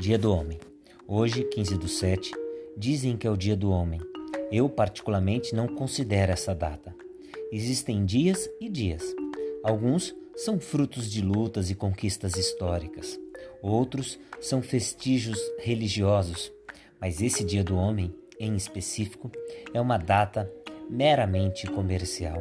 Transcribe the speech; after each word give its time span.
Dia 0.00 0.16
do 0.16 0.32
Homem. 0.32 0.60
Hoje, 1.08 1.42
15 1.42 1.76
do 1.76 1.88
7, 1.88 2.30
dizem 2.76 3.16
que 3.16 3.26
é 3.26 3.30
o 3.30 3.36
Dia 3.36 3.56
do 3.56 3.72
Homem. 3.72 4.00
Eu, 4.48 4.68
particularmente, 4.68 5.56
não 5.56 5.66
considero 5.66 6.30
essa 6.30 6.54
data. 6.54 6.94
Existem 7.50 8.04
dias 8.04 8.48
e 8.60 8.68
dias. 8.68 9.02
Alguns 9.64 10.14
são 10.36 10.60
frutos 10.60 11.10
de 11.10 11.20
lutas 11.20 11.68
e 11.68 11.74
conquistas 11.74 12.36
históricas. 12.36 13.18
Outros 13.60 14.20
são 14.40 14.60
vestígios 14.60 15.40
religiosos. 15.58 16.52
Mas 17.00 17.20
esse 17.20 17.42
Dia 17.42 17.64
do 17.64 17.74
Homem, 17.74 18.14
em 18.38 18.54
específico, 18.54 19.32
é 19.74 19.80
uma 19.80 19.98
data 19.98 20.48
meramente 20.88 21.66
comercial. 21.66 22.40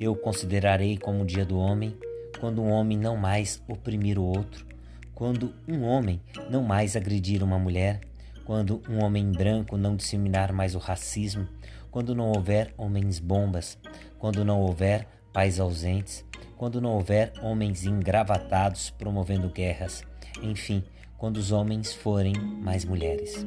Eu 0.00 0.16
considerarei 0.16 0.98
como 0.98 1.24
Dia 1.24 1.44
do 1.44 1.58
Homem 1.58 1.96
quando 2.40 2.60
um 2.60 2.70
homem 2.70 2.98
não 2.98 3.16
mais 3.16 3.62
oprimir 3.68 4.18
o 4.18 4.24
outro 4.24 4.66
quando 5.16 5.54
um 5.66 5.82
homem 5.82 6.20
não 6.50 6.62
mais 6.62 6.94
agredir 6.94 7.42
uma 7.42 7.58
mulher, 7.58 8.00
quando 8.44 8.82
um 8.86 9.02
homem 9.02 9.32
branco 9.32 9.78
não 9.78 9.96
disseminar 9.96 10.52
mais 10.52 10.74
o 10.74 10.78
racismo, 10.78 11.48
quando 11.90 12.14
não 12.14 12.28
houver 12.28 12.74
homens 12.76 13.18
bombas, 13.18 13.78
quando 14.18 14.44
não 14.44 14.60
houver 14.60 15.08
pais 15.32 15.58
ausentes, 15.58 16.22
quando 16.54 16.82
não 16.82 16.90
houver 16.90 17.32
homens 17.40 17.86
engravatados 17.86 18.90
promovendo 18.90 19.48
guerras, 19.48 20.04
enfim, 20.42 20.84
quando 21.16 21.38
os 21.38 21.50
homens 21.50 21.94
forem 21.94 22.34
mais 22.34 22.84
mulheres. 22.84 23.42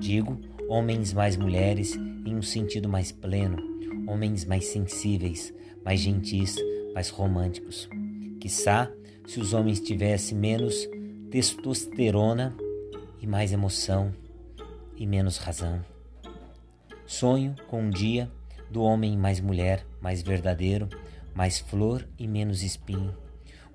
Digo 0.00 0.40
homens 0.68 1.12
mais 1.12 1.36
mulheres 1.36 1.94
em 1.94 2.34
um 2.34 2.42
sentido 2.42 2.88
mais 2.88 3.12
pleno, 3.12 3.58
homens 4.08 4.44
mais 4.44 4.66
sensíveis, 4.66 5.54
mais 5.84 6.00
gentis, 6.00 6.56
mais 6.92 7.10
românticos. 7.10 7.88
Quiçá 8.40 8.90
se 9.26 9.40
os 9.40 9.52
homens 9.52 9.80
tivessem 9.80 10.36
menos 10.36 10.88
testosterona 11.30 12.54
e 13.20 13.26
mais 13.26 13.52
emoção 13.52 14.12
e 14.96 15.06
menos 15.06 15.38
razão. 15.38 15.84
Sonho 17.06 17.54
com 17.68 17.82
um 17.82 17.90
dia 17.90 18.28
do 18.70 18.82
homem 18.82 19.16
mais 19.16 19.40
mulher, 19.40 19.84
mais 20.00 20.22
verdadeiro, 20.22 20.88
mais 21.34 21.58
flor 21.58 22.06
e 22.18 22.26
menos 22.26 22.62
espinho. 22.62 23.14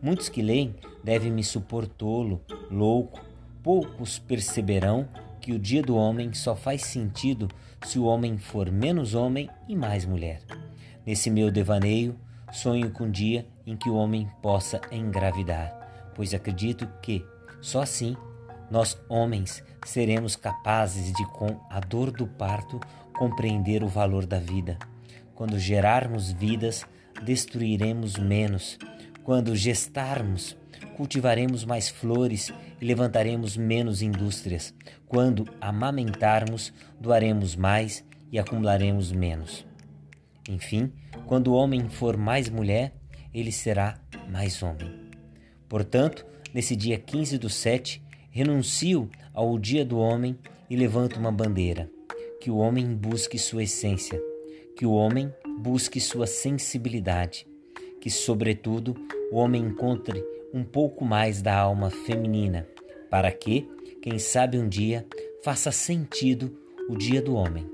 Muitos 0.01 0.29
que 0.29 0.41
leem 0.41 0.75
devem 1.03 1.31
me 1.31 1.43
supor 1.43 1.87
tolo, 1.87 2.41
louco, 2.71 3.19
poucos 3.61 4.17
perceberão 4.17 5.07
que 5.41 5.51
o 5.51 5.59
dia 5.59 5.81
do 5.81 5.95
homem 5.95 6.33
só 6.33 6.55
faz 6.55 6.83
sentido 6.83 7.47
se 7.85 7.99
o 7.99 8.05
homem 8.05 8.37
for 8.37 8.71
menos 8.71 9.13
homem 9.13 9.49
e 9.67 9.75
mais 9.75 10.05
mulher. 10.05 10.41
Nesse 11.05 11.29
meu 11.29 11.51
devaneio, 11.51 12.15
Sonho 12.51 12.91
com 12.91 13.05
um 13.05 13.11
dia 13.11 13.47
em 13.65 13.77
que 13.77 13.89
o 13.89 13.95
homem 13.95 14.27
possa 14.41 14.81
engravidar, 14.91 16.11
pois 16.15 16.33
acredito 16.33 16.87
que 17.01 17.23
só 17.61 17.81
assim 17.81 18.15
nós 18.71 18.99
homens 19.07 19.63
seremos 19.85 20.35
capazes 20.35 21.11
de, 21.13 21.25
com 21.27 21.59
a 21.69 21.79
dor 21.79 22.11
do 22.11 22.27
parto, 22.27 22.79
compreender 23.13 23.83
o 23.83 23.87
valor 23.87 24.25
da 24.25 24.39
vida. 24.39 24.77
Quando 25.35 25.59
gerarmos 25.59 26.31
vidas, 26.31 26.85
destruiremos 27.23 28.17
menos. 28.17 28.77
Quando 29.23 29.55
gestarmos, 29.55 30.57
cultivaremos 30.95 31.65
mais 31.65 31.89
flores 31.89 32.51
e 32.81 32.85
levantaremos 32.85 33.55
menos 33.55 34.01
indústrias. 34.01 34.73
Quando 35.07 35.45
amamentarmos, 35.61 36.73
doaremos 36.99 37.55
mais 37.55 38.03
e 38.31 38.37
acumularemos 38.37 39.11
menos. 39.11 39.68
Enfim, 40.49 40.91
quando 41.27 41.49
o 41.49 41.53
homem 41.53 41.87
for 41.87 42.17
mais 42.17 42.49
mulher, 42.49 42.91
ele 43.31 43.51
será 43.51 44.01
mais 44.27 44.63
homem. 44.63 44.89
Portanto, 45.69 46.25
nesse 46.51 46.75
dia 46.75 46.97
15 46.97 47.37
do 47.37 47.47
7, 47.47 48.01
renuncio 48.31 49.07
ao 49.31 49.59
dia 49.59 49.85
do 49.85 49.99
homem 49.99 50.35
e 50.67 50.75
levanto 50.75 51.19
uma 51.19 51.31
bandeira: 51.31 51.87
que 52.41 52.49
o 52.49 52.57
homem 52.57 52.95
busque 52.95 53.37
sua 53.37 53.61
essência, 53.61 54.19
que 54.75 54.87
o 54.87 54.91
homem 54.91 55.31
busque 55.59 56.01
sua 56.01 56.25
sensibilidade, 56.25 57.45
que, 58.01 58.09
sobretudo, 58.09 58.95
o 59.31 59.35
homem 59.35 59.61
encontre 59.61 60.25
um 60.51 60.63
pouco 60.63 61.05
mais 61.05 61.43
da 61.43 61.55
alma 61.55 61.91
feminina, 61.91 62.67
para 63.07 63.31
que, 63.31 63.69
quem 64.01 64.17
sabe 64.17 64.57
um 64.57 64.67
dia, 64.67 65.05
faça 65.43 65.71
sentido 65.71 66.57
o 66.89 66.97
dia 66.97 67.21
do 67.21 67.35
homem, 67.35 67.69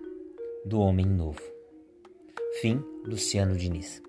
do 0.66 0.82
homem 0.82 1.06
novo. 1.06 1.55
Fim, 2.62 2.82
Luciano 3.04 3.54
Diniz. 3.54 4.02